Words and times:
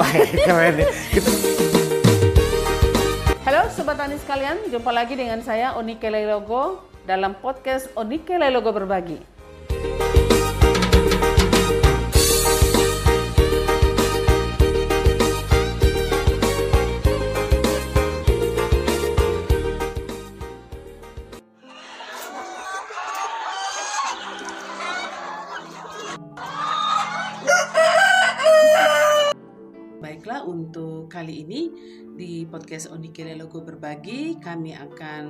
Wah, 0.00 0.16
keren. 0.32 0.80
Kita 1.12 1.28
Halo 3.44 3.68
Sobat 3.68 4.00
Tani 4.00 4.16
sekalian, 4.16 4.56
jumpa 4.72 4.88
lagi 4.96 5.12
dengan 5.12 5.44
saya 5.44 5.76
Onike 5.76 6.08
Lelogo 6.08 6.88
dalam 7.04 7.36
podcast 7.36 7.92
Onike 8.00 8.32
Lelogo 8.40 8.72
Berbagi. 8.72 9.39
Untuk 30.50 31.06
kali 31.06 31.46
ini 31.46 31.70
di 32.18 32.42
podcast 32.42 32.90
Onikele 32.90 33.38
Logo 33.38 33.62
Berbagi 33.62 34.42
kami 34.42 34.74
akan 34.74 35.26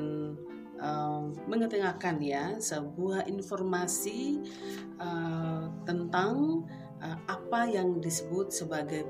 um, 0.80 1.36
mengetengahkan 1.44 2.16
ya 2.24 2.56
sebuah 2.56 3.28
informasi 3.28 4.40
uh, 4.96 5.68
tentang 5.84 6.64
uh, 7.04 7.18
apa 7.28 7.68
yang 7.68 8.00
disebut 8.00 8.48
sebagai 8.48 9.04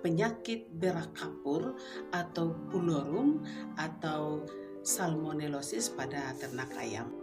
penyakit 0.00 0.72
berak 0.72 1.12
kapur 1.12 1.76
atau 2.08 2.56
pulorum 2.72 3.44
atau 3.76 4.48
salmonellosis 4.80 5.92
pada 5.92 6.32
ternak 6.40 6.72
ayam. 6.80 7.17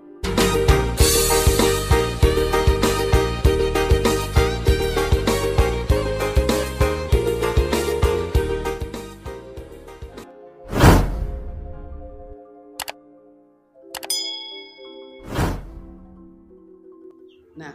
Nah, 17.55 17.73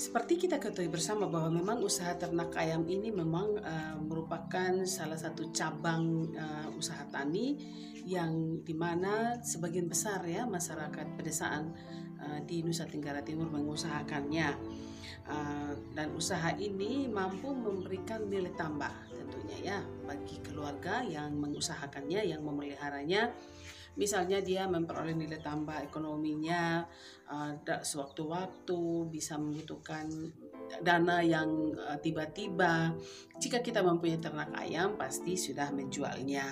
seperti 0.00 0.48
kita 0.48 0.56
ketahui 0.56 0.88
bersama 0.88 1.28
bahwa 1.28 1.52
memang 1.60 1.84
usaha 1.84 2.16
ternak 2.16 2.56
ayam 2.56 2.88
ini 2.88 3.12
memang 3.12 3.60
uh, 3.60 4.00
merupakan 4.00 4.72
salah 4.88 5.20
satu 5.20 5.52
cabang 5.52 6.32
uh, 6.32 6.72
usaha 6.72 7.04
tani 7.12 7.60
yang 8.08 8.64
di 8.64 8.72
mana 8.72 9.36
sebagian 9.44 9.92
besar 9.92 10.24
ya 10.24 10.48
masyarakat 10.48 11.20
pedesaan 11.20 11.76
uh, 12.16 12.40
di 12.48 12.64
Nusa 12.64 12.88
Tenggara 12.88 13.20
Timur 13.20 13.52
mengusahakannya. 13.52 14.56
Uh, 15.30 15.76
dan 15.94 16.10
usaha 16.16 16.56
ini 16.58 17.06
mampu 17.06 17.52
memberikan 17.54 18.26
nilai 18.26 18.50
tambah 18.56 18.90
tentunya 19.14 19.76
ya 19.76 19.78
bagi 20.08 20.42
keluarga 20.42 21.06
yang 21.06 21.38
mengusahakannya 21.38 22.34
yang 22.34 22.42
memeliharanya 22.42 23.30
misalnya 23.98 24.38
dia 24.42 24.66
memperoleh 24.70 25.14
nilai 25.14 25.42
tambah 25.42 25.78
ekonominya 25.82 26.86
uh, 27.30 27.52
sewaktu-waktu 27.82 29.10
bisa 29.10 29.38
membutuhkan 29.38 30.06
dana 30.78 31.18
yang 31.18 31.74
uh, 31.74 31.98
tiba-tiba. 31.98 32.94
Jika 33.42 33.58
kita 33.58 33.82
mempunyai 33.82 34.22
ternak 34.22 34.54
ayam 34.54 34.94
pasti 34.94 35.34
sudah 35.34 35.74
menjualnya. 35.74 36.46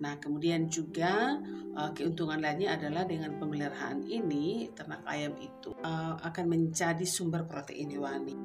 Nah 0.00 0.16
kemudian 0.16 0.72
juga 0.72 1.36
uh, 1.76 1.90
keuntungan 1.92 2.40
lainnya 2.40 2.80
adalah 2.80 3.04
dengan 3.04 3.36
pemeliharaan 3.36 4.08
ini 4.08 4.72
ternak 4.72 5.04
ayam 5.04 5.36
itu 5.36 5.76
uh, 5.84 6.16
akan 6.24 6.44
menjadi 6.48 7.04
sumber 7.04 7.44
protein 7.44 7.92
hewani. 7.92 8.36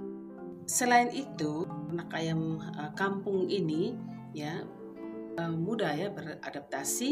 Selain 0.68 1.08
itu 1.12 1.64
ternak 1.68 2.12
ayam 2.12 2.60
uh, 2.60 2.92
kampung 2.92 3.48
ini 3.48 3.96
ya 4.36 4.64
mudah 5.38 5.94
ya 5.98 6.14
beradaptasi 6.14 7.12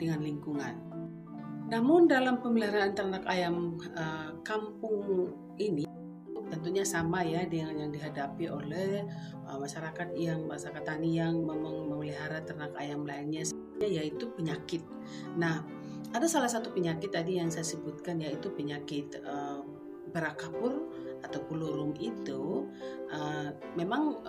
dengan 0.00 0.20
lingkungan. 0.24 0.74
Namun 1.64 2.04
dalam 2.04 2.44
pemeliharaan 2.44 2.92
ternak 2.92 3.24
ayam 3.24 3.80
uh, 3.96 4.36
kampung 4.44 5.32
ini 5.56 5.88
tentunya 6.52 6.84
sama 6.84 7.24
ya 7.24 7.48
dengan 7.48 7.74
yang 7.80 7.90
dihadapi 7.90 8.46
oleh 8.52 9.02
masyarakat 9.48 10.12
yang 10.14 10.44
masyarakat 10.44 10.84
tani 10.86 11.18
yang 11.18 11.40
memelihara 11.40 12.44
ternak 12.44 12.70
ayam 12.76 13.08
lainnya 13.08 13.42
yaitu 13.80 14.28
penyakit. 14.36 14.84
Nah, 15.40 15.64
ada 16.14 16.28
salah 16.30 16.46
satu 16.46 16.70
penyakit 16.70 17.10
tadi 17.10 17.40
yang 17.42 17.50
saya 17.50 17.64
sebutkan 17.64 18.22
yaitu 18.22 18.52
penyakit 18.52 19.18
uh, 19.24 19.64
berak 20.14 20.38
kapur 20.38 20.94
atau 21.26 21.40
pulorum 21.48 21.96
itu 21.98 22.68
memang 23.74 24.20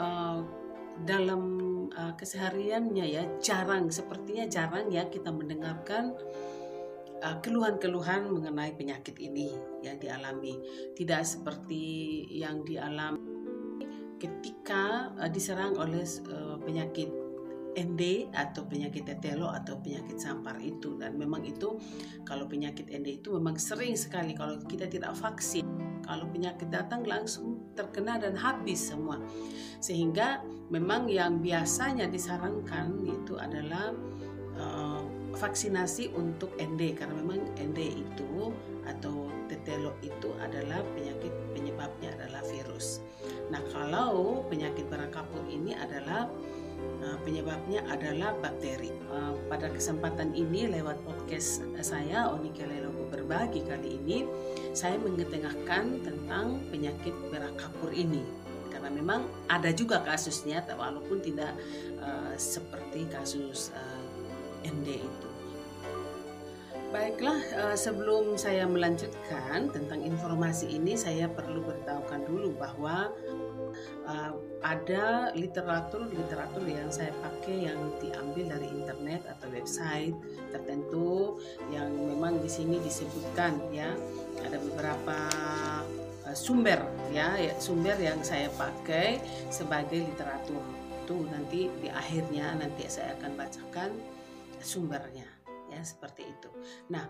dalam 1.04 1.44
uh, 1.92 2.14
kesehariannya 2.16 3.06
ya 3.06 3.24
jarang 3.44 3.92
sepertinya 3.92 4.48
jarang 4.48 4.88
ya 4.88 5.10
kita 5.12 5.34
mendengarkan 5.34 6.16
keluhan-keluhan 7.42 8.30
uh, 8.30 8.32
mengenai 8.32 8.72
penyakit 8.78 9.18
ini 9.18 9.52
yang 9.82 9.98
dialami. 9.98 10.56
Tidak 10.94 11.22
seperti 11.26 12.24
yang 12.32 12.62
dialami 12.64 13.20
ketika 14.22 15.12
uh, 15.20 15.28
diserang 15.28 15.76
oleh 15.76 16.06
uh, 16.32 16.56
penyakit 16.62 17.12
ND 17.76 18.32
atau 18.32 18.64
penyakit 18.64 19.04
tetelo 19.04 19.52
atau 19.52 19.76
penyakit 19.82 20.16
sampar 20.16 20.56
itu. 20.64 20.96
Dan 20.96 21.20
memang 21.20 21.44
itu 21.44 21.76
kalau 22.24 22.48
penyakit 22.48 22.88
ND 22.88 23.20
itu 23.26 23.36
memang 23.36 23.60
sering 23.60 24.00
sekali. 24.00 24.32
Kalau 24.32 24.62
kita 24.64 24.88
tidak 24.88 25.18
vaksin 25.18 25.66
kalau 26.06 26.30
penyakit 26.30 26.70
datang 26.70 27.02
langsung 27.02 27.65
terkena 27.76 28.18
dan 28.18 28.34
habis 28.40 28.90
semua 28.90 29.20
sehingga 29.84 30.42
memang 30.74 31.06
yang 31.12 31.44
biasanya 31.44 32.10
disarankan 32.10 33.06
itu 33.06 33.38
adalah 33.38 33.94
uh, 34.58 35.04
vaksinasi 35.36 36.16
untuk 36.16 36.56
ND 36.56 36.96
karena 36.96 37.14
memang 37.22 37.44
ND 37.60 38.02
itu 38.02 38.50
atau 38.88 39.28
tetelo 39.52 39.94
itu 40.02 40.32
adalah 40.42 40.82
penyakit 40.96 41.30
penyebabnya 41.54 42.16
adalah 42.18 42.42
virus. 42.50 43.04
Nah 43.52 43.62
kalau 43.70 44.42
penyakit 44.48 44.88
berakapur 44.90 45.44
ini 45.52 45.76
adalah 45.76 46.32
penyebabnya 47.26 47.82
adalah 47.90 48.38
bakteri. 48.38 48.94
Uh, 49.10 49.34
pada 49.50 49.74
kesempatan 49.74 50.32
ini 50.38 50.70
lewat 50.70 51.02
podcast 51.02 51.66
saya 51.82 52.30
Onikele 52.30 52.86
Logo 52.86 53.10
berbagi 53.10 53.66
kali 53.66 53.98
ini 53.98 54.30
saya 54.78 55.02
mengetengahkan 55.02 56.06
tentang 56.06 56.62
penyakit 56.70 57.14
berak 57.34 57.58
kapur 57.58 57.90
ini 57.90 58.22
karena 58.70 58.92
memang 58.92 59.26
ada 59.50 59.74
juga 59.74 60.06
kasusnya 60.06 60.62
walaupun 60.78 61.24
tidak 61.26 61.58
uh, 61.98 62.34
seperti 62.38 63.10
kasus 63.10 63.74
uh, 63.74 64.02
ND 64.62 65.02
itu. 65.02 65.30
Baiklah, 66.94 67.76
sebelum 67.76 68.40
saya 68.40 68.64
melanjutkan 68.72 69.68
tentang 69.68 70.00
informasi 70.00 70.80
ini, 70.80 70.96
saya 70.96 71.28
perlu 71.28 71.60
beritahukan 71.60 72.24
dulu 72.24 72.56
bahwa 72.56 73.12
uh, 74.06 74.34
ada 74.66 75.30
literatur-literatur 75.38 76.66
yang 76.66 76.90
saya 76.90 77.14
pakai 77.22 77.70
yang 77.70 77.78
diambil 78.02 78.58
dari 78.58 78.68
internet 78.74 79.22
atau 79.30 79.48
website 79.54 80.16
tertentu 80.50 81.38
yang 81.70 81.90
memang 81.94 82.42
di 82.42 82.50
sini 82.50 82.82
disebutkan 82.82 83.62
ya. 83.70 83.94
Ada 84.42 84.58
beberapa 84.62 85.18
sumber 86.34 86.82
ya, 87.14 87.38
ya 87.38 87.54
sumber 87.62 87.96
yang 88.02 88.22
saya 88.26 88.50
pakai 88.58 89.22
sebagai 89.54 90.02
literatur. 90.02 90.62
Itu 91.06 91.30
nanti 91.30 91.70
di 91.82 91.90
akhirnya 91.94 92.58
nanti 92.58 92.90
saya 92.90 93.14
akan 93.22 93.38
bacakan 93.38 93.90
sumbernya 94.58 95.30
ya 95.70 95.82
seperti 95.86 96.26
itu. 96.26 96.50
Nah 96.90 97.06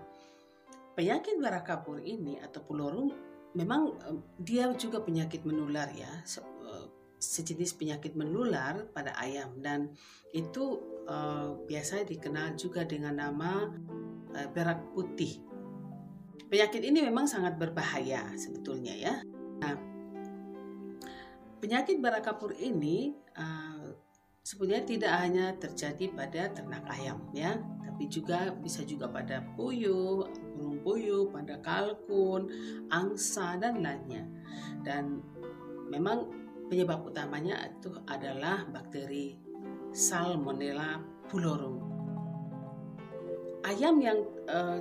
penyakit 0.95 1.39
barakapur 1.39 2.03
ini 2.03 2.39
atau 2.43 2.59
pulorum 2.63 3.11
memang 3.55 3.95
dia 4.35 4.67
juga 4.75 4.99
penyakit 4.99 5.47
menular 5.47 5.87
ya 5.95 6.11
sejenis 7.25 7.73
penyakit 7.75 8.13
menular 8.13 8.85
pada 8.93 9.17
ayam 9.17 9.57
dan 9.59 9.89
itu 10.35 10.77
uh, 11.09 11.57
biasa 11.65 12.05
dikenal 12.05 12.53
juga 12.53 12.85
dengan 12.85 13.17
nama 13.17 13.69
uh, 14.35 14.47
berak 14.53 14.93
putih. 14.93 15.41
Penyakit 16.45 16.85
ini 16.85 17.01
memang 17.01 17.25
sangat 17.25 17.57
berbahaya 17.57 18.29
sebetulnya 18.37 18.93
ya. 18.93 19.13
Nah, 19.59 19.75
penyakit 21.57 21.97
berak 21.97 22.29
kapur 22.29 22.53
ini 22.53 23.17
uh, 23.33 23.89
sebenarnya 24.45 24.85
tidak 24.85 25.13
hanya 25.17 25.45
terjadi 25.57 26.05
pada 26.13 26.53
ternak 26.53 26.85
ayam 26.93 27.17
ya, 27.33 27.57
tapi 27.81 28.05
juga 28.05 28.53
bisa 28.61 28.85
juga 28.85 29.09
pada 29.09 29.41
puyuh, 29.57 30.21
burung 30.53 30.83
puyuh, 30.85 31.33
pada 31.33 31.57
kalkun, 31.65 32.51
angsa 32.93 33.57
dan 33.57 33.81
lainnya. 33.81 34.27
Dan 34.85 35.25
memang 35.89 36.44
penyebab 36.69 37.05
utamanya 37.05 37.61
itu 37.69 37.93
adalah 38.09 38.65
bakteri 38.69 39.37
Salmonella 39.95 40.99
pulorum. 41.29 41.77
Ayam 43.65 43.97
yang 43.97 44.19
uh, 44.45 44.77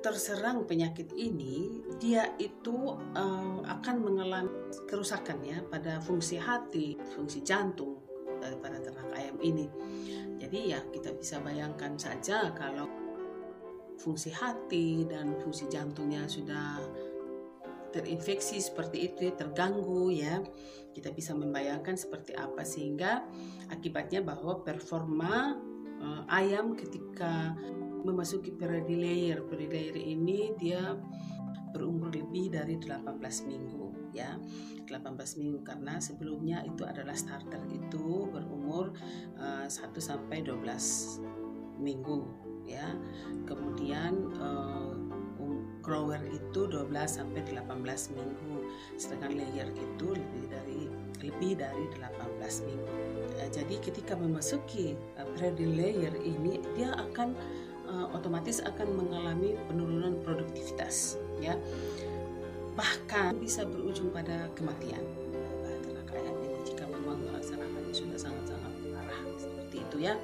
terserang 0.00 0.64
penyakit 0.64 1.12
ini, 1.16 1.84
dia 2.00 2.36
itu 2.40 2.96
uh, 3.16 3.60
akan 3.64 3.96
mengalami 4.00 4.52
kerusakan 4.88 5.44
ya 5.44 5.60
pada 5.64 6.00
fungsi 6.00 6.36
hati, 6.40 6.96
fungsi 7.16 7.44
jantung 7.44 8.00
daripada 8.40 8.80
ternak 8.80 9.12
ayam 9.12 9.36
ini. 9.44 9.68
Jadi 10.40 10.72
ya 10.72 10.80
kita 10.88 11.12
bisa 11.12 11.40
bayangkan 11.44 12.00
saja 12.00 12.48
kalau 12.56 12.88
fungsi 14.00 14.32
hati 14.32 15.04
dan 15.04 15.36
fungsi 15.36 15.68
jantungnya 15.68 16.24
sudah 16.24 16.80
terinfeksi 17.90 18.62
seperti 18.62 19.12
itu 19.12 19.30
ya, 19.30 19.32
terganggu 19.34 20.10
ya. 20.10 20.42
Kita 20.90 21.14
bisa 21.14 21.34
membayangkan 21.34 21.94
seperti 21.94 22.34
apa 22.34 22.66
sehingga 22.66 23.22
akibatnya 23.70 24.22
bahwa 24.22 24.62
performa 24.66 25.54
uh, 26.02 26.22
ayam 26.26 26.74
ketika 26.74 27.54
memasuki 28.00 28.56
periode 28.56 28.96
layer 28.96 29.44
periode 29.44 29.76
layer 29.76 29.96
ini 30.00 30.56
dia 30.56 30.96
berumur 31.70 32.10
lebih 32.10 32.50
dari 32.50 32.74
18 32.78 33.06
minggu 33.46 34.10
ya. 34.10 34.34
18 34.90 35.38
minggu 35.38 35.62
karena 35.62 36.02
sebelumnya 36.02 36.66
itu 36.66 36.82
adalah 36.82 37.14
starter 37.14 37.62
itu 37.70 38.26
berumur 38.26 38.90
uh, 39.38 39.66
1 39.70 39.70
sampai 40.02 40.42
12 40.42 41.78
minggu 41.78 42.26
ya. 42.66 42.90
Kemudian 43.46 43.69
grower 45.90 46.22
itu 46.30 46.70
12 46.70 46.86
sampai 47.10 47.42
18 47.50 48.14
minggu. 48.14 48.54
Sedangkan 48.94 49.34
layer 49.34 49.66
itu 49.74 50.06
lebih 50.14 50.44
dari 50.46 50.86
lebih 51.18 51.58
dari 51.58 51.84
18 51.98 52.70
minggu. 52.70 52.98
Ya, 53.34 53.50
jadi 53.50 53.74
ketika 53.82 54.14
memasuki 54.14 54.94
uh, 55.18 55.26
periode 55.34 55.66
layer 55.66 56.14
ini 56.22 56.62
dia 56.78 56.94
akan 56.94 57.34
uh, 57.90 58.06
otomatis 58.14 58.62
akan 58.62 58.94
mengalami 58.94 59.58
penurunan 59.66 60.14
produktivitas 60.22 61.18
ya. 61.42 61.58
Bahkan 62.78 63.42
bisa 63.42 63.66
berujung 63.66 64.14
pada 64.14 64.46
kematian. 64.54 65.02
Ayam 66.10 66.38
ini 66.42 66.58
jika 66.66 66.86
memang 66.86 67.18
sudah 67.90 68.18
sangat-sangat 68.18 68.72
parah 68.94 69.22
seperti 69.38 69.82
itu 69.82 69.96
ya 70.06 70.14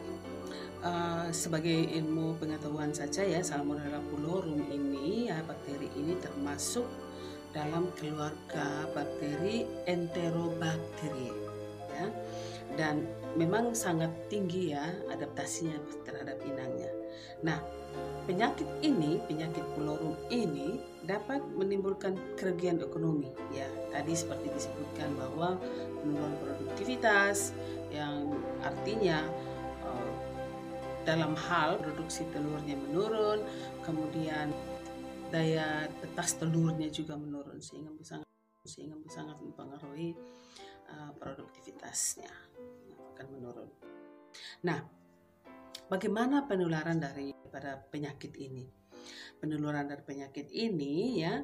Uh, 0.86 1.26
sebagai 1.34 1.90
ilmu 1.98 2.38
pengetahuan 2.38 2.94
saja 2.94 3.26
ya 3.26 3.42
Salmonella 3.42 3.98
pulorum 4.06 4.70
ini 4.70 5.26
ya 5.26 5.42
bakteri 5.42 5.90
ini 5.98 6.14
termasuk 6.22 6.86
dalam 7.50 7.90
keluarga 7.98 8.86
bakteri 8.94 9.66
Enterobacteriae 9.90 11.34
ya 11.90 12.06
dan 12.78 13.02
memang 13.34 13.74
sangat 13.74 14.14
tinggi 14.30 14.78
ya 14.78 14.86
adaptasinya 15.10 15.74
terhadap 16.06 16.38
inangnya. 16.46 16.94
Nah, 17.42 17.58
penyakit 18.30 18.70
ini, 18.86 19.18
penyakit 19.26 19.66
pulorum 19.74 20.14
ini 20.30 20.78
dapat 21.02 21.42
menimbulkan 21.58 22.14
kerugian 22.38 22.78
ekonomi 22.78 23.34
ya. 23.50 23.66
Tadi 23.90 24.14
seperti 24.14 24.54
disebutkan 24.54 25.18
bahwa 25.18 25.58
penurunan 25.98 26.34
produktivitas 26.46 27.50
yang 27.90 28.38
artinya 28.62 29.26
dalam 31.06 31.38
hal 31.38 31.78
produksi 31.78 32.26
telurnya 32.34 32.74
menurun, 32.74 33.46
kemudian 33.86 34.50
daya 35.30 35.86
tetas 36.02 36.34
telurnya 36.34 36.90
juga 36.90 37.14
menurun 37.14 37.62
sehingga 37.62 37.94
bisa 37.94 38.18
sehingga 38.66 38.98
sangat 39.06 39.38
mempengaruhi 39.38 40.18
uh, 40.90 41.14
produktivitasnya 41.14 42.30
akan 43.14 43.26
menurun. 43.30 43.70
Nah, 44.66 44.82
bagaimana 45.86 46.42
penularan 46.50 46.98
dari 46.98 47.30
pada 47.46 47.78
penyakit 47.78 48.34
ini? 48.34 48.66
Penularan 49.38 49.86
dari 49.86 50.02
penyakit 50.02 50.50
ini 50.50 51.22
ya 51.22 51.38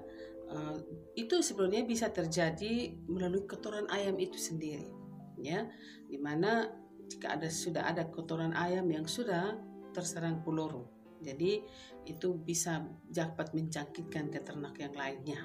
uh, 0.51 0.79
itu 1.15 1.39
sebenarnya 1.39 1.87
bisa 1.87 2.11
terjadi 2.11 2.99
melalui 3.07 3.47
kotoran 3.47 3.87
ayam 3.95 4.19
itu 4.19 4.35
sendiri, 4.35 4.91
ya, 5.39 5.71
di 6.11 6.19
mana 6.19 6.82
jika 7.13 7.37
ada 7.37 7.53
sudah 7.53 7.85
ada 7.85 8.09
kotoran 8.09 8.57
ayam 8.57 8.89
yang 8.89 9.05
sudah 9.05 9.53
terserang 9.93 10.41
puloro. 10.41 10.89
Jadi 11.21 11.61
itu 12.09 12.35
bisa 12.35 12.83
dapat 13.07 13.53
mencangkitkan 13.53 14.33
ke 14.33 14.41
ternak 14.41 14.75
yang 14.81 14.97
lainnya. 14.97 15.41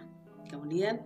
Kemudian 0.47 1.03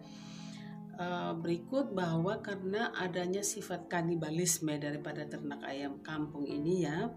eh, 0.96 1.34
berikut 1.36 1.92
bahwa 1.92 2.40
karena 2.40 2.94
adanya 2.94 3.42
sifat 3.42 3.90
kanibalisme 3.90 4.78
daripada 4.78 5.26
ternak 5.26 5.66
ayam 5.66 6.00
kampung 6.06 6.46
ini 6.46 6.86
ya. 6.86 7.10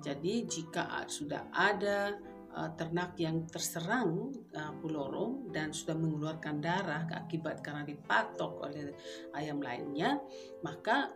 Jadi 0.00 0.48
jika 0.48 1.04
sudah 1.12 1.52
ada 1.52 2.16
uh, 2.56 2.70
ternak 2.72 3.20
yang 3.20 3.44
terserang 3.44 4.32
uh, 4.56 4.72
puloro 4.80 5.44
dan 5.52 5.76
sudah 5.76 5.92
mengeluarkan 5.92 6.56
darah 6.56 7.04
akibat 7.04 7.60
karena 7.60 7.84
dipatok 7.84 8.64
oleh 8.64 8.96
ayam 9.36 9.60
lainnya, 9.60 10.16
maka 10.64 11.12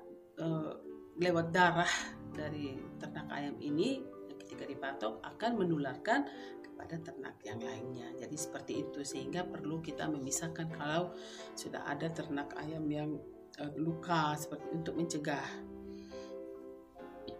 lewat 1.18 1.54
darah 1.54 1.94
dari 2.34 2.74
ternak 2.98 3.30
ayam 3.30 3.54
ini 3.62 4.02
ketika 4.44 4.66
dipatok 4.66 5.22
akan 5.22 5.62
menularkan 5.62 6.26
kepada 6.62 6.98
ternak 7.00 7.38
yang 7.46 7.62
lainnya. 7.62 8.10
Jadi 8.18 8.36
seperti 8.36 8.72
itu 8.82 9.06
sehingga 9.06 9.46
perlu 9.46 9.78
kita 9.78 10.10
memisahkan 10.10 10.68
kalau 10.74 11.14
sudah 11.54 11.86
ada 11.86 12.10
ternak 12.10 12.50
ayam 12.58 12.84
yang 12.90 13.16
uh, 13.62 13.72
luka 13.78 14.34
seperti 14.34 14.66
untuk 14.74 14.94
mencegah. 14.98 15.48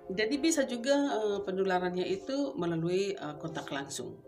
Jadi 0.05 0.37
bisa 0.37 0.63
juga 0.69 0.95
uh, 1.17 1.39
penularannya 1.43 2.07
itu 2.07 2.55
melalui 2.55 3.17
uh, 3.19 3.35
kontak 3.41 3.69
langsung. 3.75 4.21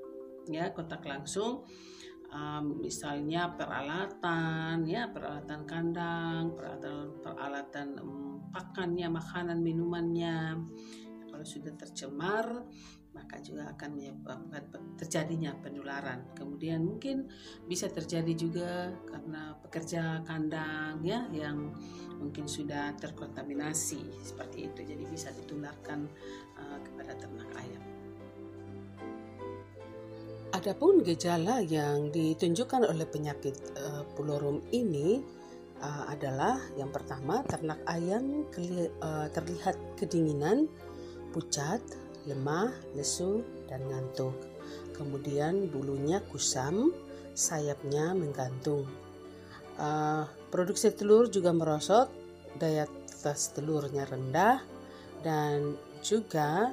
Ya, 0.46 0.70
kontak 0.70 1.02
langsung 1.02 1.66
um, 2.36 2.76
misalnya 2.84 3.48
peralatan 3.56 4.84
ya 4.84 5.08
peralatan 5.08 5.64
kandang 5.64 6.52
peralatan 6.52 7.16
peralatan 7.24 7.88
um, 7.96 8.44
pakannya 8.52 9.08
makanan 9.08 9.64
minumannya 9.64 10.60
kalau 11.32 11.44
sudah 11.44 11.72
tercemar 11.76 12.68
maka 13.16 13.40
juga 13.40 13.72
akan 13.72 13.96
menyebabkan 13.96 14.92
terjadinya 15.00 15.56
penularan. 15.56 16.36
Kemudian 16.36 16.84
mungkin 16.84 17.32
bisa 17.64 17.88
terjadi 17.88 18.32
juga 18.36 18.92
karena 19.08 19.56
pekerja 19.64 20.20
kandang 20.28 21.00
ya 21.00 21.24
yang 21.32 21.72
mungkin 22.20 22.44
sudah 22.44 22.92
terkontaminasi 23.00 24.20
seperti 24.20 24.68
itu. 24.68 24.84
Jadi 24.84 25.04
bisa 25.08 25.32
ditularkan 25.32 26.04
uh, 26.60 26.78
kepada 26.84 27.16
ternak 27.16 27.48
ayam. 27.56 27.95
Adapun 30.54 31.02
gejala 31.02 31.58
yang 31.58 32.14
ditunjukkan 32.14 32.86
oleh 32.86 33.02
penyakit 33.10 33.58
uh, 33.82 34.06
pulorum 34.14 34.62
ini 34.70 35.18
uh, 35.82 36.06
adalah 36.06 36.62
yang 36.78 36.94
pertama 36.94 37.42
ternak 37.42 37.82
ayam 37.90 38.46
keli, 38.54 38.86
uh, 39.02 39.26
terlihat 39.34 39.74
kedinginan, 39.98 40.70
pucat, 41.34 41.82
lemah, 42.30 42.70
lesu, 42.94 43.42
dan 43.66 43.82
ngantuk. 43.90 44.38
Kemudian 44.94 45.66
bulunya 45.66 46.22
kusam, 46.30 46.94
sayapnya 47.34 48.14
menggantung. 48.14 48.86
Uh, 49.76 50.30
produksi 50.54 50.94
telur 50.94 51.26
juga 51.26 51.50
merosot, 51.50 52.06
daya 52.56 52.86
tas 53.20 53.50
telurnya 53.50 54.06
rendah, 54.06 54.62
dan 55.26 55.74
juga 56.06 56.70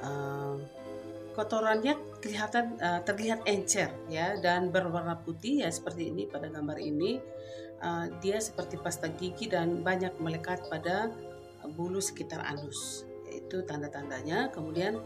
uh, 0.00 0.56
kotorannya 1.34 2.20
kelihatan 2.20 2.76
uh, 2.82 3.00
terlihat 3.06 3.46
encer 3.46 3.94
ya 4.10 4.36
dan 4.38 4.68
berwarna 4.74 5.16
putih 5.22 5.64
ya 5.64 5.70
seperti 5.70 6.10
ini 6.10 6.26
pada 6.26 6.50
gambar 6.50 6.78
ini. 6.78 7.20
Uh, 7.80 8.12
dia 8.20 8.36
seperti 8.36 8.76
pasta 8.76 9.08
gigi 9.08 9.48
dan 9.48 9.80
banyak 9.80 10.12
melekat 10.20 10.68
pada 10.68 11.08
bulu 11.72 11.96
sekitar 11.96 12.44
anus 12.44 13.08
itu 13.32 13.64
tanda-tandanya. 13.64 14.52
Kemudian 14.52 15.00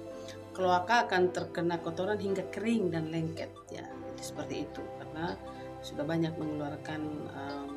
kloaka 0.50 1.07
akan 1.07 1.31
terkena 1.31 1.78
kotoran 1.78 2.19
hingga 2.19 2.50
kering 2.50 2.90
dan 2.90 3.14
lengket 3.14 3.52
ya. 3.71 3.87
Itu 4.14 4.35
seperti 4.35 4.66
itu 4.66 4.83
karena 4.99 5.38
sudah 5.87 6.02
banyak 6.02 6.35
mengeluarkan 6.35 7.00
um, 7.31 7.71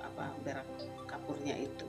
apa 0.00 0.34
berak 0.42 0.66
kapurnya 1.06 1.54
itu. 1.54 1.86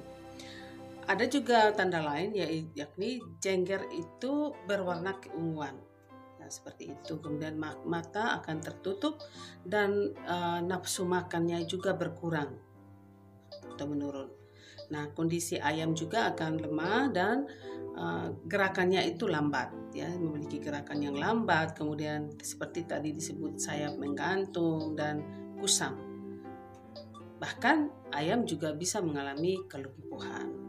Ada 1.03 1.25
juga 1.27 1.73
tanda 1.75 1.99
lain 1.99 2.31
yakni 2.77 3.19
jengger 3.43 3.83
itu 3.91 4.55
berwarna 4.69 5.19
keunguan 5.19 5.75
Nah, 6.43 6.51
seperti 6.51 6.91
itu. 6.91 7.23
Kemudian 7.23 7.55
mata 7.87 8.35
akan 8.43 8.59
tertutup 8.59 9.23
dan 9.63 10.11
uh, 10.27 10.59
nafsu 10.59 11.07
makannya 11.07 11.63
juga 11.63 11.95
berkurang 11.95 12.51
atau 13.71 13.87
menurun. 13.87 14.27
Nah, 14.91 15.07
kondisi 15.15 15.55
ayam 15.55 15.95
juga 15.95 16.35
akan 16.35 16.59
lemah 16.59 17.01
dan 17.15 17.47
uh, 17.95 18.27
gerakannya 18.43 19.07
itu 19.07 19.31
lambat 19.31 19.71
ya, 19.95 20.11
memiliki 20.11 20.59
gerakan 20.59 20.99
yang 20.99 21.15
lambat. 21.15 21.79
Kemudian 21.79 22.35
seperti 22.43 22.83
tadi 22.83 23.15
disebut 23.15 23.55
sayap 23.55 23.95
menggantung 23.95 24.99
dan 24.99 25.23
kusam. 25.63 25.95
Bahkan 27.39 28.11
ayam 28.11 28.43
juga 28.43 28.75
bisa 28.75 28.99
mengalami 28.99 29.63
kelumpuhan. 29.71 30.63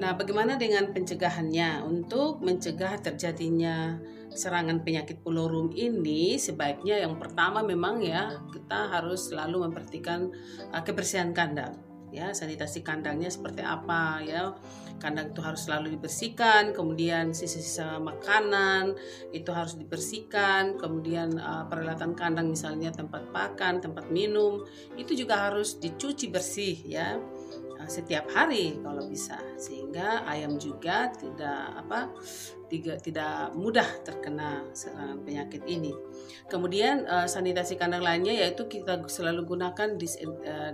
Nah, 0.00 0.16
bagaimana 0.16 0.56
dengan 0.56 0.96
pencegahannya? 0.96 1.84
Untuk 1.84 2.40
mencegah 2.40 2.96
terjadinya 3.04 4.00
serangan 4.34 4.82
penyakit 4.86 5.22
pulorum 5.22 5.74
ini 5.74 6.38
sebaiknya 6.38 7.02
yang 7.02 7.18
pertama 7.18 7.62
memang 7.62 8.02
ya 8.02 8.38
kita 8.54 8.90
harus 8.90 9.30
selalu 9.30 9.68
memperhatikan 9.68 10.30
uh, 10.70 10.82
kebersihan 10.82 11.34
kandang 11.34 11.90
ya. 12.14 12.34
Sanitasi 12.34 12.82
kandangnya 12.82 13.30
seperti 13.30 13.62
apa 13.62 14.20
ya. 14.22 14.54
Kandang 15.00 15.32
itu 15.32 15.40
harus 15.40 15.64
selalu 15.64 15.96
dibersihkan 15.96 16.76
kemudian 16.76 17.32
sisa-sisa 17.32 17.96
makanan 17.96 18.92
itu 19.32 19.48
harus 19.48 19.80
dibersihkan 19.80 20.76
kemudian 20.76 21.40
uh, 21.40 21.64
peralatan 21.72 22.12
kandang 22.12 22.52
misalnya 22.52 22.92
tempat 22.92 23.32
pakan 23.32 23.80
tempat 23.80 24.12
minum 24.12 24.60
itu 25.00 25.16
juga 25.16 25.48
harus 25.48 25.80
dicuci 25.80 26.28
bersih 26.28 26.76
ya 26.84 27.16
setiap 27.88 28.28
hari 28.32 28.76
kalau 28.82 29.06
bisa 29.08 29.40
sehingga 29.56 30.26
ayam 30.28 30.60
juga 30.60 31.08
tidak 31.16 31.80
apa 31.80 32.12
tidak 32.70 33.02
tidak 33.02 33.50
mudah 33.58 33.86
terkena 34.06 34.62
serangan 34.70 35.26
penyakit 35.26 35.66
ini. 35.66 35.90
Kemudian 36.46 37.02
uh, 37.06 37.26
sanitasi 37.26 37.74
kandang 37.74 38.06
lainnya 38.06 38.30
yaitu 38.30 38.70
kita 38.70 39.02
selalu 39.10 39.42
gunakan 39.56 39.98
dis, 39.98 40.18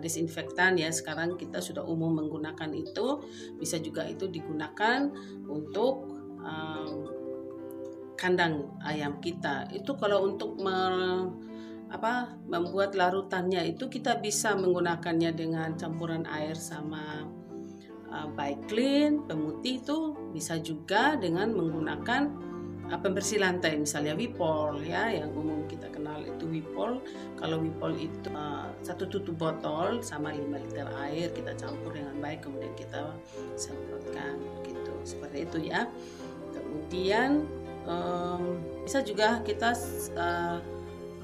disinfektan 0.04 0.76
ya. 0.76 0.92
Sekarang 0.92 1.40
kita 1.40 1.64
sudah 1.64 1.82
umum 1.88 2.20
menggunakan 2.20 2.68
itu. 2.76 3.24
Bisa 3.56 3.80
juga 3.80 4.04
itu 4.04 4.28
digunakan 4.28 5.08
untuk 5.48 6.16
kandang 8.14 8.78
ayam 8.86 9.18
kita. 9.18 9.66
Itu 9.74 9.98
kalau 9.98 10.24
untuk 10.30 10.56
apa 11.86 12.34
membuat 12.50 12.98
larutannya 12.98 13.62
itu 13.70 13.86
kita 13.86 14.18
bisa 14.18 14.58
menggunakannya 14.58 15.30
dengan 15.30 15.78
campuran 15.78 16.26
air 16.26 16.58
sama 16.58 17.26
uh, 18.10 18.28
baik 18.34 18.66
clean, 18.66 19.22
pemutih 19.26 19.78
itu 19.82 19.98
bisa 20.34 20.58
juga 20.58 21.14
dengan 21.14 21.54
menggunakan 21.54 22.22
uh, 22.90 22.98
pembersih 22.98 23.38
lantai 23.38 23.78
misalnya 23.78 24.18
Wipol 24.18 24.82
ya 24.82 25.10
yang 25.14 25.30
umum 25.34 25.66
kita 25.70 25.90
kenal 25.94 26.22
itu 26.22 26.44
Wipol. 26.50 27.02
Kalau 27.38 27.62
Wipol 27.62 27.94
itu 27.98 28.28
uh, 28.34 28.66
satu 28.82 29.06
tutup 29.06 29.38
botol 29.38 30.02
sama 30.02 30.34
5 30.34 30.42
liter 30.42 30.88
air 31.06 31.30
kita 31.30 31.54
campur 31.54 31.94
dengan 31.94 32.18
baik 32.18 32.46
kemudian 32.46 32.74
kita 32.74 33.14
semprotkan 33.54 34.42
gitu 34.66 34.92
seperti 35.06 35.46
itu 35.46 35.58
ya. 35.70 35.86
Kemudian 36.50 37.46
um, 37.86 38.58
bisa 38.82 39.02
juga 39.06 39.38
kita 39.46 39.70
uh, 40.18 40.58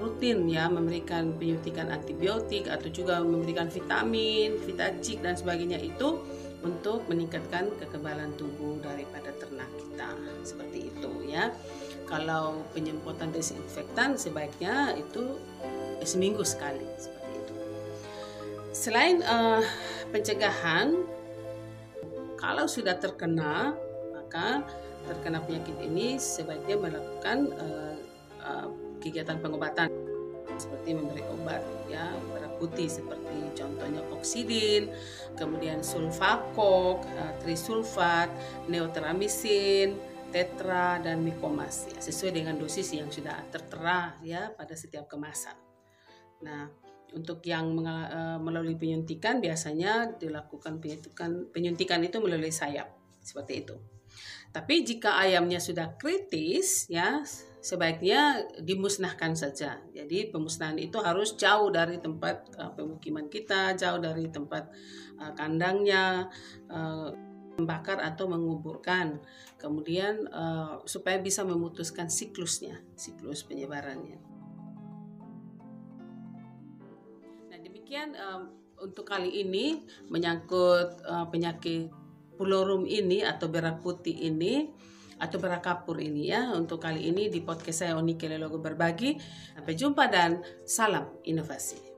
rutin 0.02 0.50
ya 0.50 0.66
memberikan 0.66 1.38
penyuntikan 1.38 1.94
antibiotik 1.94 2.66
atau 2.66 2.90
juga 2.90 3.22
memberikan 3.22 3.70
vitamin, 3.70 4.58
vitacik 4.66 5.22
dan 5.22 5.38
sebagainya 5.38 5.78
itu 5.78 6.18
untuk 6.66 7.06
meningkatkan 7.06 7.70
kekebalan 7.78 8.34
tubuh 8.34 8.82
daripada 8.82 9.30
ternak 9.38 9.70
kita. 9.78 10.10
Seperti 10.42 10.90
itu 10.90 11.10
ya. 11.30 11.54
Kalau 12.10 12.66
penyemprotan 12.74 13.30
desinfektan 13.30 14.18
sebaiknya 14.18 14.98
itu 14.98 15.38
seminggu 16.02 16.42
sekali 16.42 16.84
seperti 16.98 17.30
itu. 17.38 17.54
Selain 18.74 19.22
uh, 19.22 19.62
pencegahan 20.10 20.98
kalau 22.36 22.66
sudah 22.66 22.98
terkena 22.98 23.72
maka 24.12 24.66
terkena 25.06 25.38
penyakit 25.46 25.78
ini 25.82 26.18
sebaiknya 26.18 26.76
melakukan 26.78 27.38
uh, 27.54 27.94
kegiatan 29.02 29.42
pengobatan 29.42 29.90
seperti 30.54 30.94
memberi 30.94 31.26
obat 31.26 31.62
ya 31.90 32.14
merah 32.30 32.52
putih 32.56 32.86
seperti 32.86 33.22
contohnya 33.58 34.00
oksidin, 34.14 34.88
kemudian 35.36 35.84
sulfakok, 35.84 37.04
uh, 37.04 37.32
trisulfat, 37.42 38.30
neoteramisin, 38.70 39.98
tetra 40.32 40.96
dan 41.02 41.20
mikomas 41.20 41.90
ya, 41.92 42.00
sesuai 42.00 42.32
dengan 42.32 42.56
dosis 42.56 42.96
yang 42.96 43.12
sudah 43.12 43.36
tertera 43.52 44.16
ya 44.24 44.48
pada 44.56 44.72
setiap 44.72 45.10
kemasan. 45.10 45.54
Nah, 46.42 46.70
untuk 47.12 47.44
yang 47.44 47.84
uh, 47.84 48.40
melalui 48.40 48.74
penyuntikan 48.74 49.38
biasanya 49.38 50.16
dilakukan 50.16 50.80
penyuntikan 50.80 51.52
penyuntikan 51.52 52.00
itu 52.00 52.16
melalui 52.24 52.50
sayap 52.50 52.88
seperti 53.20 53.66
itu. 53.66 53.76
Tapi 54.52 54.84
jika 54.84 55.16
ayamnya 55.16 55.56
sudah 55.56 55.96
kritis 55.96 56.84
ya 56.92 57.24
sebaiknya 57.62 58.42
dimusnahkan 58.60 59.32
saja. 59.32 59.80
Jadi 59.94 60.28
pemusnahan 60.28 60.76
itu 60.76 60.98
harus 61.00 61.38
jauh 61.38 61.70
dari 61.72 61.96
tempat 62.02 62.52
uh, 62.58 62.74
pemukiman 62.76 63.30
kita, 63.30 63.72
jauh 63.78 64.02
dari 64.02 64.28
tempat 64.28 64.68
uh, 65.16 65.32
kandangnya, 65.32 66.26
uh, 66.66 67.08
membakar 67.56 68.02
atau 68.02 68.26
menguburkan. 68.26 69.22
Kemudian 69.62 70.26
uh, 70.34 70.82
supaya 70.84 71.22
bisa 71.22 71.46
memutuskan 71.46 72.10
siklusnya, 72.10 72.82
siklus 72.98 73.46
penyebarannya. 73.46 74.18
Nah 77.46 77.58
demikian 77.62 78.18
uh, 78.18 78.50
untuk 78.82 79.06
kali 79.06 79.46
ini 79.46 79.86
menyangkut 80.10 80.98
uh, 81.06 81.30
penyakit 81.30 82.01
pulorum 82.42 82.82
ini 82.90 83.22
atau 83.22 83.46
berak 83.46 83.78
putih 83.86 84.26
ini 84.26 84.66
atau 85.22 85.38
berak 85.38 85.62
kapur 85.62 86.02
ini 86.02 86.34
ya. 86.34 86.50
Untuk 86.58 86.82
kali 86.82 87.06
ini 87.06 87.30
di 87.30 87.38
podcast 87.38 87.86
saya 87.86 87.94
Onike 87.94 88.26
Logo 88.34 88.58
berbagi. 88.58 89.14
Sampai 89.54 89.78
jumpa 89.78 90.10
dan 90.10 90.42
salam 90.66 91.06
inovasi 91.22 91.91